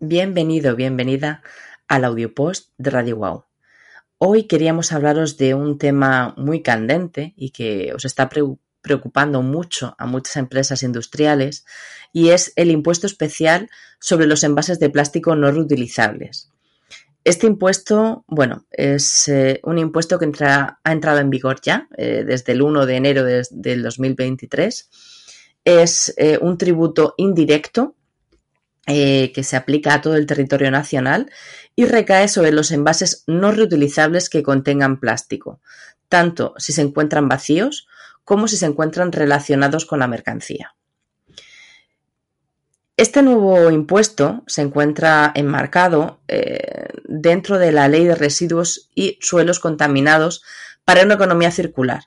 Bienvenido, 0.00 0.74
bienvenida 0.74 1.42
al 1.86 2.04
Audiopost 2.04 2.72
de 2.78 2.90
Radio 2.90 3.16
Wow. 3.16 3.44
Hoy 4.18 4.48
queríamos 4.48 4.90
hablaros 4.90 5.36
de 5.36 5.54
un 5.54 5.78
tema 5.78 6.34
muy 6.36 6.62
candente 6.62 7.32
y 7.36 7.50
que 7.50 7.92
os 7.94 8.04
está 8.04 8.28
preocupando 8.82 9.42
mucho 9.42 9.94
a 9.96 10.06
muchas 10.06 10.36
empresas 10.36 10.82
industriales 10.82 11.64
y 12.12 12.30
es 12.30 12.52
el 12.56 12.72
impuesto 12.72 13.06
especial 13.06 13.70
sobre 14.00 14.26
los 14.26 14.42
envases 14.42 14.80
de 14.80 14.90
plástico 14.90 15.36
no 15.36 15.52
reutilizables. 15.52 16.50
Este 17.22 17.46
impuesto, 17.46 18.24
bueno, 18.26 18.66
es 18.72 19.28
eh, 19.28 19.60
un 19.62 19.78
impuesto 19.78 20.18
que 20.18 20.30
ha 20.40 20.80
entrado 20.84 21.20
en 21.20 21.30
vigor 21.30 21.60
ya 21.62 21.88
eh, 21.96 22.24
desde 22.26 22.52
el 22.52 22.62
1 22.62 22.84
de 22.84 22.96
enero 22.96 23.24
del 23.24 23.82
2023. 23.82 24.90
Es 25.64 26.12
eh, 26.18 26.38
un 26.42 26.58
tributo 26.58 27.14
indirecto 27.16 27.94
eh, 28.86 29.32
que 29.32 29.44
se 29.44 29.56
aplica 29.56 29.94
a 29.94 30.00
todo 30.00 30.16
el 30.16 30.26
territorio 30.26 30.70
nacional 30.70 31.30
y 31.74 31.86
recae 31.86 32.28
sobre 32.28 32.52
los 32.52 32.70
envases 32.70 33.24
no 33.26 33.50
reutilizables 33.50 34.28
que 34.28 34.42
contengan 34.42 35.00
plástico, 35.00 35.60
tanto 36.08 36.54
si 36.58 36.72
se 36.72 36.82
encuentran 36.82 37.28
vacíos 37.28 37.88
como 38.24 38.46
si 38.46 38.56
se 38.56 38.66
encuentran 38.66 39.12
relacionados 39.12 39.86
con 39.86 40.00
la 40.00 40.06
mercancía. 40.06 40.74
Este 42.96 43.22
nuevo 43.22 43.70
impuesto 43.70 44.44
se 44.46 44.62
encuentra 44.62 45.32
enmarcado 45.34 46.20
eh, 46.28 46.88
dentro 47.04 47.58
de 47.58 47.72
la 47.72 47.88
Ley 47.88 48.04
de 48.04 48.14
Residuos 48.14 48.90
y 48.94 49.18
Suelos 49.20 49.58
Contaminados 49.60 50.42
para 50.84 51.02
una 51.02 51.14
economía 51.14 51.50
circular, 51.50 52.04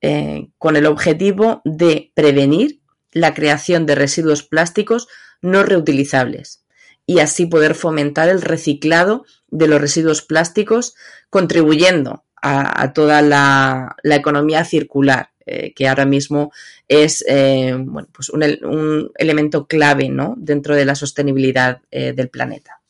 eh, 0.00 0.50
con 0.58 0.76
el 0.76 0.86
objetivo 0.86 1.60
de 1.64 2.12
prevenir 2.14 2.81
la 3.12 3.34
creación 3.34 3.86
de 3.86 3.94
residuos 3.94 4.42
plásticos 4.42 5.08
no 5.40 5.62
reutilizables 5.62 6.62
y 7.06 7.18
así 7.18 7.46
poder 7.46 7.74
fomentar 7.74 8.28
el 8.28 8.42
reciclado 8.42 9.24
de 9.48 9.66
los 9.66 9.80
residuos 9.80 10.22
plásticos, 10.22 10.94
contribuyendo 11.30 12.24
a, 12.40 12.92
toda 12.92 13.22
la, 13.22 13.96
economía 14.02 14.64
circular, 14.64 15.30
eh, 15.46 15.72
que 15.74 15.88
ahora 15.88 16.06
mismo 16.06 16.52
es 16.88 17.24
eh, 17.28 17.76
pues 18.12 18.30
un, 18.30 19.10
elemento 19.16 19.66
clave 19.66 20.10
dentro 20.36 20.74
de 20.74 20.84
la 20.84 20.94
sostenibilidad 20.94 21.80
eh, 21.90 22.12
del 22.12 22.28
planeta. 22.28 22.81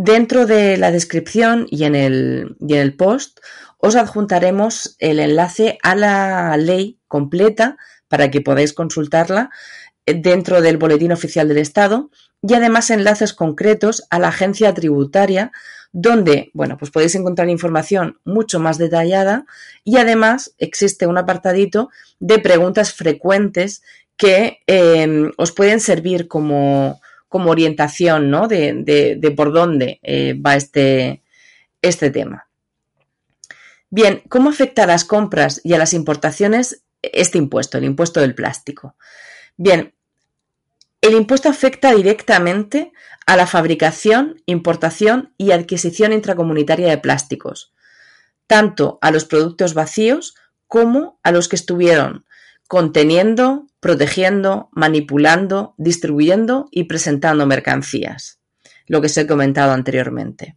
Dentro 0.00 0.46
de 0.46 0.76
la 0.76 0.92
descripción 0.92 1.66
y 1.70 1.82
en, 1.82 1.96
el, 1.96 2.56
y 2.60 2.74
en 2.74 2.78
el 2.78 2.94
post 2.94 3.40
os 3.78 3.96
adjuntaremos 3.96 4.94
el 5.00 5.18
enlace 5.18 5.76
a 5.82 5.96
la 5.96 6.56
ley 6.56 7.00
completa 7.08 7.76
para 8.06 8.30
que 8.30 8.40
podáis 8.40 8.72
consultarla 8.72 9.50
dentro 10.06 10.62
del 10.62 10.76
Boletín 10.76 11.10
Oficial 11.10 11.48
del 11.48 11.58
Estado 11.58 12.10
y 12.42 12.54
además 12.54 12.90
enlaces 12.90 13.34
concretos 13.34 14.06
a 14.10 14.20
la 14.20 14.28
agencia 14.28 14.72
tributaria 14.72 15.50
donde, 15.90 16.52
bueno, 16.54 16.78
pues 16.78 16.92
podéis 16.92 17.16
encontrar 17.16 17.48
información 17.48 18.20
mucho 18.24 18.60
más 18.60 18.78
detallada 18.78 19.46
y 19.82 19.96
además 19.96 20.54
existe 20.58 21.08
un 21.08 21.18
apartadito 21.18 21.90
de 22.20 22.38
preguntas 22.38 22.92
frecuentes 22.94 23.82
que 24.16 24.60
em, 24.68 25.32
os 25.38 25.50
pueden 25.50 25.80
servir 25.80 26.28
como, 26.28 27.00
orientación, 27.30 28.30
¿no? 28.30 28.48
De, 28.48 29.34
por 29.36 29.52
dónde 29.52 30.00
eh, 30.02 30.34
va 30.34 30.56
este, 30.56 31.22
este 31.82 32.10
tema. 32.10 32.48
Bien, 33.90 34.22
¿cómo 34.28 34.50
afecta 34.50 34.84
a 34.84 34.86
las 34.86 35.04
compras 35.04 35.60
y 35.64 35.72
a 35.72 35.78
las 35.78 35.94
importaciones 35.94 36.82
este 37.00 37.38
impuesto, 37.38 37.78
el 37.78 37.84
impuesto 37.84 38.20
del 38.20 38.34
plástico? 38.34 38.96
Bien, 39.56 39.94
el 41.00 41.14
impuesto 41.14 41.48
afecta 41.48 41.94
directamente 41.94 42.92
a 43.24 43.36
la 43.36 43.46
fabricación, 43.46 44.42
importación 44.46 45.32
y 45.38 45.52
adquisición 45.52 46.12
intracomunitaria 46.12 46.88
de 46.88 46.98
plásticos, 46.98 47.72
tanto 48.46 48.98
a 49.00 49.10
los 49.10 49.24
productos 49.24 49.74
vacíos 49.74 50.34
como 50.66 51.18
a 51.22 51.30
los 51.30 51.48
que 51.48 51.56
estuvieron 51.56 52.26
conteniendo, 52.66 53.67
protegiendo, 53.80 54.68
manipulando, 54.72 55.74
distribuyendo 55.76 56.68
y 56.70 56.84
presentando 56.84 57.46
mercancías, 57.46 58.40
lo 58.86 59.00
que 59.00 59.06
os 59.06 59.16
he 59.16 59.26
comentado 59.26 59.72
anteriormente. 59.72 60.56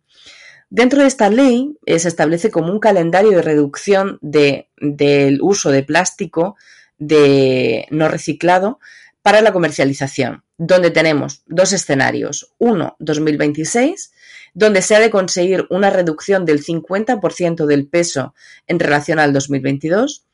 Dentro 0.69 1.01
de 1.01 1.07
esta 1.07 1.29
ley 1.29 1.77
eh, 1.85 1.99
se 1.99 2.07
establece 2.07 2.49
como 2.49 2.71
un 2.71 2.79
calendario 2.79 3.31
de 3.31 3.41
reducción 3.41 4.17
del 4.21 5.39
uso 5.41 5.69
de 5.69 5.83
plástico 5.83 6.55
de 6.97 7.87
no 7.91 8.07
reciclado 8.07 8.79
para 9.21 9.41
la 9.41 9.51
comercialización, 9.51 10.43
donde 10.57 10.89
tenemos 10.89 11.43
dos 11.45 11.73
escenarios. 11.73 12.53
Uno, 12.57 12.95
2026, 12.99 14.13
donde 14.53 14.81
se 14.81 14.95
ha 14.95 14.99
de 14.99 15.09
conseguir 15.09 15.67
una 15.69 15.89
reducción 15.89 16.45
del 16.45 16.63
50% 16.63 17.65
del 17.65 17.87
peso 17.87 18.33
en 18.67 18.79
relación 18.79 19.19
al 19.19 19.33
2022. 19.33 20.25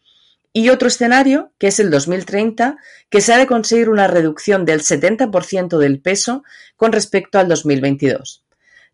Y 0.58 0.70
otro 0.70 0.88
escenario, 0.88 1.52
que 1.60 1.68
es 1.68 1.80
el 1.80 1.92
2030, 1.92 2.78
que 3.12 3.22
se 3.22 3.32
ha 3.32 3.38
de 3.38 3.46
conseguir 3.46 3.90
una 3.90 4.08
reducción 4.08 4.66
del 4.66 4.82
70% 4.82 5.78
del 5.78 6.00
peso 6.00 6.44
con 6.76 6.92
respecto 6.92 7.38
al 7.38 7.48
2022. 7.48 8.44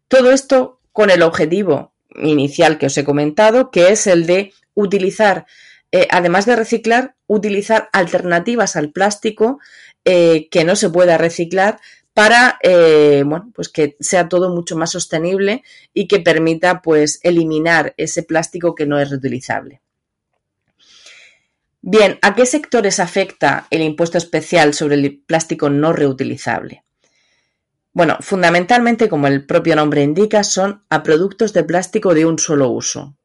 Todo 0.09 0.33
esto 0.33 0.81
con 0.91 1.09
el 1.09 1.21
objetivo 1.21 1.93
inicial 2.15 2.77
que 2.77 2.87
os 2.87 2.97
he 2.97 3.05
comentado, 3.05 3.71
que 3.71 3.93
es 3.93 4.07
el 4.07 4.25
de 4.25 4.51
utilizar 4.73 5.45
eh, 5.93 6.05
además 6.11 6.45
de 6.45 6.57
reciclar, 6.57 7.15
utilizar 7.27 7.87
alternativas 7.93 8.75
al 8.75 8.91
plástico 8.91 9.59
eh, 10.03 10.49
que 10.51 10.65
no 10.65 10.75
se 10.75 10.89
pueda 10.89 11.17
reciclar 11.17 11.79
para 12.13 12.59
eh, 12.61 13.23
bueno, 13.25 13.53
pues 13.55 13.69
que 13.69 13.95
sea 14.01 14.27
todo 14.27 14.49
mucho 14.49 14.75
más 14.75 14.91
sostenible 14.91 15.63
y 15.93 16.09
que 16.09 16.19
permita 16.19 16.81
pues 16.81 17.21
eliminar 17.23 17.93
ese 17.95 18.21
plástico 18.21 18.75
que 18.75 18.85
no 18.85 18.99
es 18.99 19.09
reutilizable. 19.09 19.82
Bien, 21.85 22.17
¿a 22.21 22.33
qué 22.33 22.45
sectores 22.45 23.01
afecta 23.01 23.67
el 23.69 23.81
impuesto 23.81 24.17
especial 24.17 24.73
sobre 24.73 24.95
el 24.95 25.19
plástico 25.19 25.69
no 25.69 25.91
reutilizable? 25.91 26.85
Bueno, 27.91 28.17
fundamentalmente, 28.21 29.09
como 29.09 29.27
el 29.27 29.45
propio 29.45 29.75
nombre 29.75 30.01
indica, 30.01 30.45
son 30.45 30.85
a 30.89 31.03
productos 31.03 31.51
de 31.51 31.65
plástico 31.65 32.13
de 32.13 32.25
un 32.25 32.39
solo 32.39 32.69
uso, 32.69 33.17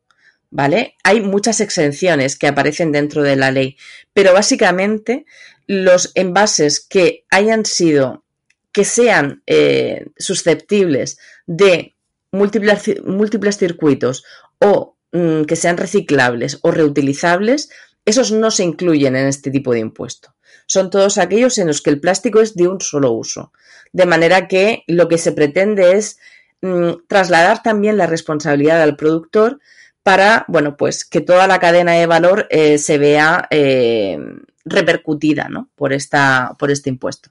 ¿vale? 0.51 0.97
Hay 1.05 1.21
muchas 1.21 1.61
exenciones 1.61 2.37
que 2.37 2.49
aparecen 2.49 2.91
dentro 2.91 3.23
de 3.23 3.37
la 3.37 3.53
ley, 3.53 3.77
pero 4.13 4.33
básicamente 4.33 5.25
los 5.69 6.11
envases 6.17 6.81
que 6.81 7.27
hayan 7.31 7.65
sido, 7.65 8.25
que 8.73 8.85
sean 8.85 9.45
eh, 9.47 10.07
susceptibles 10.19 11.17
de 11.47 11.95
múltiples, 12.33 13.57
circuitos 13.57 14.25
o 14.59 14.97
mm, 15.13 15.45
que 15.45 15.55
sean 15.55 15.77
reciclables 15.77 16.59
o 16.63 16.73
reutilizables, 16.73 17.71
esos 18.09 18.33
no 18.33 18.51
se 18.51 18.65
incluyen 18.65 19.17
en 19.17 19.27
este 19.27 19.51
tipo 19.51 19.73
de 19.73 19.81
impuesto. 19.81 20.35
Son 20.67 20.91
todos 20.91 21.19
aquellos 21.19 21.59
en 21.59 21.67
los 21.67 21.83
que 21.83 21.91
el 21.91 22.01
plástico 22.01 22.41
es 22.41 22.55
de 22.55 22.69
un 22.69 22.81
solo 22.81 23.13
uso. 23.13 23.53
De 23.93 24.07
manera 24.07 24.49
que 24.49 24.84
lo 24.87 25.09
que 25.09 25.19
se 25.19 25.33
pretende 25.33 25.93
es 25.93 26.19
mm, 26.60 27.07
trasladar 27.07 27.63
también 27.63 27.97
la 27.97 28.07
responsabilidad 28.07 28.83
al 28.83 28.97
productor 28.97 29.60
para, 30.03 30.45
bueno, 30.49 30.77
pues 30.77 31.05
que 31.05 31.21
toda 31.21 31.47
la 31.47 31.59
cadena 31.59 31.93
de 31.93 32.07
valor 32.07 32.47
eh, 32.51 32.78
se 32.78 32.99
vea 32.99 33.47
eh, 33.51 34.19
repercutida 34.65 35.49
por, 35.75 35.93
esta, 35.93 36.57
por 36.59 36.71
este 36.71 36.91
impuesto. 36.91 37.31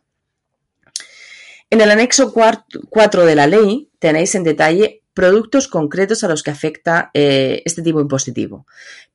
En 1.70 1.82
el 1.82 1.92
anexo 1.92 2.34
4 2.34 3.26
de 3.26 3.36
la 3.36 3.48
ley 3.48 3.90
tenéis 4.00 4.36
en 4.36 4.44
detalle 4.44 5.02
productos 5.18 5.68
concretos 5.68 6.24
a 6.24 6.28
los 6.28 6.44
que 6.44 6.52
afecta 6.52 7.10
eh, 7.16 7.64
este 7.66 7.82
tipo 7.82 8.00
impositivo. 8.00 8.68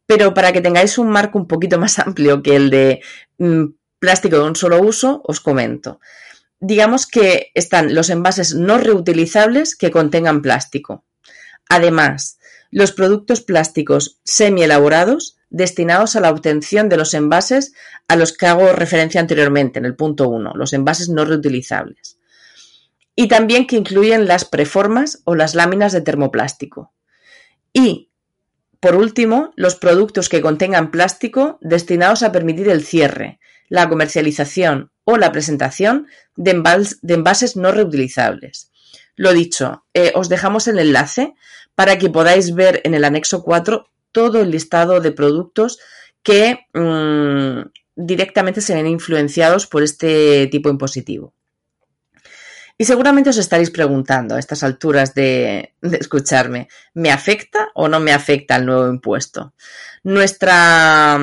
Pero 0.04 0.34
para 0.34 0.50
que 0.52 0.60
tengáis 0.60 0.98
un 0.98 1.08
marco 1.10 1.38
un 1.38 1.46
poquito 1.46 1.78
más 1.78 2.00
amplio 2.00 2.42
que 2.42 2.56
el 2.56 2.70
de 2.70 3.02
mm, 3.38 3.66
plástico 4.00 4.36
de 4.38 4.42
un 4.42 4.56
solo 4.56 4.82
uso, 4.82 5.22
os 5.24 5.38
comento. 5.38 6.00
Digamos 6.58 7.06
que 7.06 7.52
están 7.54 7.94
los 7.94 8.10
envases 8.10 8.56
no 8.56 8.78
reutilizables 8.78 9.76
que 9.76 9.92
contengan 9.92 10.42
plástico. 10.42 11.04
Además, 11.68 12.40
los 12.72 12.90
productos 12.90 13.40
plásticos 13.40 14.18
semi-elaborados 14.24 15.36
destinados 15.50 16.16
a 16.16 16.20
la 16.20 16.30
obtención 16.30 16.88
de 16.88 16.96
los 16.96 17.14
envases 17.14 17.74
a 18.08 18.16
los 18.16 18.36
que 18.36 18.46
hago 18.46 18.72
referencia 18.72 19.20
anteriormente, 19.20 19.78
en 19.78 19.84
el 19.84 19.94
punto 19.94 20.28
1, 20.28 20.54
los 20.56 20.72
envases 20.72 21.10
no 21.10 21.24
reutilizables. 21.24 22.18
Y 23.14 23.28
también 23.28 23.66
que 23.66 23.76
incluyen 23.76 24.26
las 24.26 24.44
preformas 24.44 25.20
o 25.24 25.34
las 25.34 25.54
láminas 25.54 25.92
de 25.92 26.00
termoplástico. 26.00 26.92
Y, 27.72 28.10
por 28.80 28.94
último, 28.94 29.52
los 29.56 29.76
productos 29.76 30.28
que 30.28 30.40
contengan 30.40 30.90
plástico 30.90 31.58
destinados 31.60 32.22
a 32.22 32.32
permitir 32.32 32.68
el 32.68 32.84
cierre, 32.84 33.38
la 33.68 33.88
comercialización 33.88 34.90
o 35.04 35.16
la 35.16 35.32
presentación 35.32 36.06
de, 36.36 36.50
envases 37.08 37.56
no 37.56 37.72
reutilizables. 37.72 38.70
Lo 39.16 39.32
dicho, 39.32 39.84
eh, 39.94 40.12
os 40.14 40.28
dejamos 40.28 40.68
el 40.68 40.78
enlace 40.78 41.34
para 41.74 41.98
que 41.98 42.10
podáis 42.10 42.54
ver 42.54 42.80
en 42.84 42.94
el 42.94 43.04
anexo 43.04 43.42
4 43.42 43.88
todo 44.10 44.40
el 44.40 44.50
listado 44.50 45.00
de 45.00 45.12
productos 45.12 45.78
que 46.22 46.66
mm, 46.74 47.68
directamente 47.96 48.60
se 48.60 48.74
ven 48.74 48.86
influenciados 48.86 49.66
por 49.66 49.82
este 49.82 50.46
tipo 50.48 50.68
impositivo. 50.68 51.34
Y 52.78 52.84
seguramente 52.84 53.30
os 53.30 53.38
estaréis 53.38 53.70
preguntando 53.70 54.34
a 54.34 54.38
estas 54.38 54.62
alturas 54.62 55.14
de, 55.14 55.74
escucharme, 55.82 56.68
¿me 56.94 57.10
afecta 57.10 57.68
o 57.74 57.88
no 57.88 58.00
me 58.00 58.12
afecta 58.12 58.56
el 58.56 58.66
nuevo 58.66 58.88
impuesto? 58.88 59.52
Nuestra, 60.02 61.18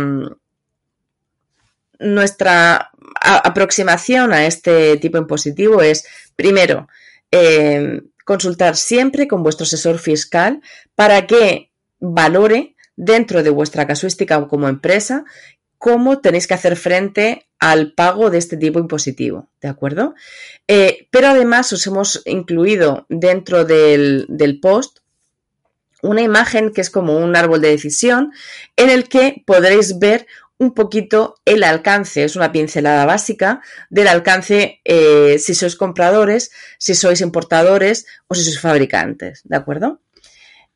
nuestra 2.00 2.92
aproximación 3.22 4.34
a 4.34 4.46
este 4.46 4.98
tipo 4.98 5.18
impositivo 5.18 5.82
es, 5.82 6.06
primero, 6.36 6.88
eh, 7.32 8.02
consultar 8.26 8.76
siempre 8.76 9.28
con 9.28 9.44
vuestro 9.44 9.64
asesor 9.64 9.98
fiscal 9.98 10.62
para 10.96 11.26
que 11.28 11.72
valore 12.00 12.76
dentro 12.96 13.44
de 13.44 13.50
vuestra 13.50 13.88
casuística 13.88 14.48
como 14.48 14.68
empresa 14.68 15.26
cómo 15.80 16.20
tenéis 16.20 16.46
que 16.46 16.54
hacer 16.54 16.76
frente 16.76 17.48
al 17.58 17.94
pago 17.94 18.30
de 18.30 18.38
este 18.38 18.58
tipo 18.58 18.80
impositivo, 18.80 19.50
¿de 19.62 19.70
acuerdo? 19.70 20.14
Eh, 20.68 21.08
pero 21.10 21.30
además 21.30 21.74
os 21.74 21.88
hemos 21.88 22.22
incluido 22.26 23.06
dentro 23.10 23.66
del, 23.66 24.26
del 24.30 24.60
post 24.60 25.00
una 26.02 26.22
imagen 26.22 26.72
que 26.72 26.82
es 26.82 26.90
como 26.90 27.18
un 27.18 27.36
árbol 27.36 27.62
de 27.62 27.70
decisión 27.70 28.32
en 28.78 28.90
el 28.90 29.10
que 29.10 29.44
podréis 29.46 30.00
ver 30.00 30.28
un 30.58 30.74
poquito 30.74 31.36
el 31.46 31.64
alcance, 31.64 32.26
es 32.26 32.36
una 32.36 32.52
pincelada 32.52 33.06
básica 33.06 33.62
del 33.90 34.10
alcance 34.10 34.82
eh, 34.84 35.40
si 35.40 35.56
sois 35.56 35.78
compradores, 35.78 36.52
si 36.78 36.96
sois 36.96 37.22
importadores 37.22 38.06
o 38.28 38.36
si 38.36 38.44
sois 38.44 38.60
fabricantes, 38.60 39.42
¿de 39.46 39.56
acuerdo? 39.56 40.02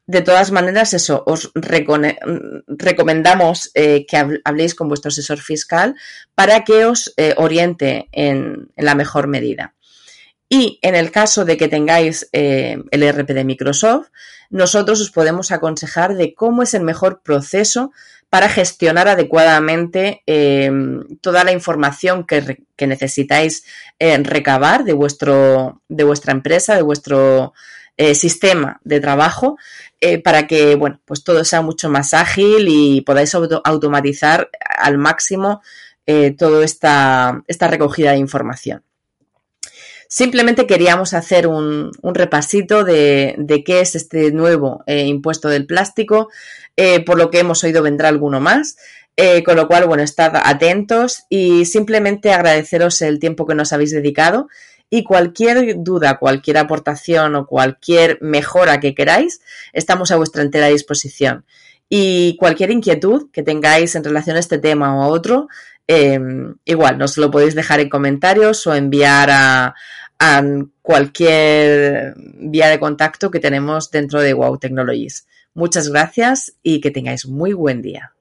De 0.05 0.21
todas 0.21 0.51
maneras, 0.51 0.93
eso, 0.93 1.23
os 1.25 1.49
recomendamos 1.55 3.71
eh, 3.73 4.05
que 4.05 4.17
habléis 4.43 4.75
con 4.75 4.89
vuestro 4.89 5.07
asesor 5.09 5.39
fiscal 5.39 5.95
para 6.35 6.65
que 6.65 6.85
os 6.85 7.13
eh, 7.15 7.33
oriente 7.37 8.09
en, 8.11 8.69
la 8.75 8.95
mejor 8.95 9.27
medida. 9.27 9.75
Y 10.49 10.77
en 10.81 10.95
el 10.95 11.09
caso 11.09 11.45
de 11.45 11.55
que 11.57 11.69
tengáis 11.69 12.29
el 12.31 13.03
ERP 13.03 13.29
de 13.29 13.43
Microsoft, 13.43 14.09
nosotros 14.51 15.01
os 15.01 15.09
podemos 15.09 15.51
aconsejar 15.51 16.13
de 16.13 16.35
cómo 16.35 16.61
es 16.61 16.75
el 16.75 16.83
mejor 16.83 17.23
proceso 17.23 17.91
para 18.33 18.49
gestionar 18.49 19.07
adecuadamente 19.07 20.23
em, 20.25 21.03
toda 21.21 21.43
la 21.43 21.51
información 21.51 22.25
que, 22.25 22.65
necesitáis 22.87 23.63
eh, 23.99 24.17
recabar 24.23 24.85
de, 24.85 24.93
vuestro, 24.93 25.83
de 25.87 26.03
vuestra 26.03 26.31
empresa, 26.31 26.75
de 26.75 26.81
vuestro 26.81 27.53
eh, 27.95 28.15
sistema 28.15 28.81
de 28.83 28.99
trabajo, 28.99 29.59
eh, 30.01 30.17
para 30.17 30.47
que 30.47 30.73
bueno, 30.73 30.99
pues 31.05 31.23
todo 31.23 31.45
sea 31.45 31.61
mucho 31.61 31.91
más 31.91 32.15
ágil 32.15 32.65
y 32.67 33.01
podáis 33.01 33.35
automatizar 33.35 34.49
al 34.79 34.97
máximo 34.97 35.61
toda 36.35 36.65
esta, 36.65 37.43
esta 37.47 37.67
recogida 37.67 38.13
de 38.13 38.17
información. 38.17 38.83
Simplemente 40.15 40.67
queríamos 40.67 41.15
hacer 41.15 41.47
un, 41.47 41.91
repasito 42.03 42.83
de, 42.83 43.63
qué 43.65 43.79
es 43.81 43.95
este 43.95 44.31
nuevo 44.31 44.83
eh, 44.85 45.07
impuesto 45.07 45.49
del 45.49 45.65
plástico. 45.65 46.29
Eh, 46.77 47.03
por 47.03 47.17
lo 47.17 47.31
que 47.31 47.39
hemos 47.39 47.63
oído 47.63 47.81
vendrá 47.81 48.09
alguno 48.09 48.39
más. 48.39 48.77
Eh, 49.17 49.41
con 49.41 49.55
lo 49.55 49.67
cual, 49.67 49.87
bueno, 49.87 50.03
estad 50.03 50.33
atentos 50.35 51.23
y 51.29 51.65
simplemente 51.65 52.31
agradeceros 52.31 53.01
el 53.01 53.17
tiempo 53.17 53.47
que 53.47 53.55
nos 53.55 53.73
habéis 53.73 53.89
dedicado 53.89 54.49
y 54.87 55.03
cualquier 55.03 55.77
duda, 55.77 56.19
cualquier 56.19 56.59
aportación 56.59 57.33
o 57.35 57.47
cualquier 57.47 58.19
mejora 58.21 58.79
que 58.79 58.93
queráis, 58.93 59.41
estamos 59.71 60.11
a 60.11 60.17
vuestra 60.17 60.43
entera 60.43 60.67
disposición. 60.67 61.43
Y 61.89 62.37
cualquier 62.37 62.69
inquietud 62.69 63.31
que 63.31 63.41
tengáis 63.41 63.95
en 63.95 64.03
relación 64.03 64.35
a 64.35 64.41
este 64.41 64.59
tema 64.59 64.95
o 64.95 65.01
a 65.01 65.07
otro, 65.07 65.47
igual 66.65 66.97
nos 66.99 67.17
lo 67.17 67.29
podéis 67.29 67.55
dejar 67.55 67.79
en 67.79 67.89
comentarios 67.89 68.65
o 68.67 68.73
enviar 68.73 69.29
a, 69.31 69.75
a 70.19 70.43
cualquier 70.81 72.13
vía 72.17 72.67
de 72.67 72.79
contacto 72.79 73.31
que 73.31 73.39
tenemos 73.39 73.91
dentro 73.91 74.21
de 74.21 74.33
Wow 74.33 74.57
Technologies. 74.57 75.27
Muchas 75.53 75.89
gracias 75.89 76.53
y 76.63 76.81
que 76.81 76.91
tengáis 76.91 77.27
muy 77.27 77.53
buen 77.53 77.81
día. 77.81 78.13